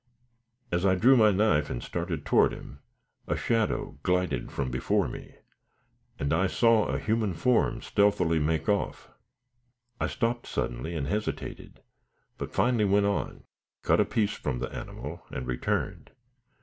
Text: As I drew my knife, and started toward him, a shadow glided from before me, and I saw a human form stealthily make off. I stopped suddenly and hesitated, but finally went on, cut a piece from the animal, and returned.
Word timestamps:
As 0.71 0.83
I 0.83 0.95
drew 0.95 1.15
my 1.15 1.29
knife, 1.29 1.69
and 1.69 1.83
started 1.83 2.25
toward 2.25 2.53
him, 2.53 2.79
a 3.27 3.37
shadow 3.37 3.99
glided 4.01 4.51
from 4.51 4.71
before 4.71 5.07
me, 5.07 5.35
and 6.17 6.33
I 6.33 6.47
saw 6.47 6.87
a 6.87 6.97
human 6.97 7.35
form 7.35 7.83
stealthily 7.83 8.39
make 8.39 8.67
off. 8.67 9.11
I 9.99 10.07
stopped 10.07 10.47
suddenly 10.47 10.95
and 10.95 11.05
hesitated, 11.05 11.81
but 12.39 12.51
finally 12.51 12.85
went 12.85 13.05
on, 13.05 13.43
cut 13.83 13.99
a 13.99 14.05
piece 14.05 14.33
from 14.33 14.57
the 14.57 14.73
animal, 14.73 15.21
and 15.29 15.45
returned. 15.45 16.09